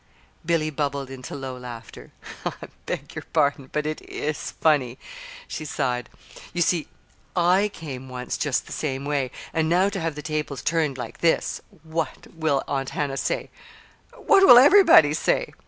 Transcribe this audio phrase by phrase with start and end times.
[0.43, 2.09] Billy bubbled into low laughter.
[2.43, 4.97] "I beg your pardon, but it is funny,"
[5.47, 6.09] she sighed.
[6.53, 6.87] "You see
[7.35, 11.19] I came once just the same way, and now to have the tables turned like
[11.19, 11.61] this!
[11.83, 13.51] What will Aunt Hannah say
[14.15, 15.53] what will everybody say?